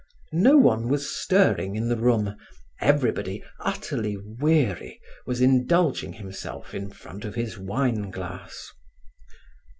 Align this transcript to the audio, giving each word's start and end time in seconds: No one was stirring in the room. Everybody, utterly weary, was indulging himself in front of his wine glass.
No 0.33 0.57
one 0.57 0.87
was 0.89 1.15
stirring 1.15 1.75
in 1.75 1.87
the 1.87 1.95
room. 1.95 2.35
Everybody, 2.79 3.43
utterly 3.59 4.17
weary, 4.17 4.99
was 5.27 5.41
indulging 5.41 6.13
himself 6.13 6.73
in 6.73 6.89
front 6.89 7.23
of 7.23 7.35
his 7.35 7.59
wine 7.59 8.09
glass. 8.09 8.71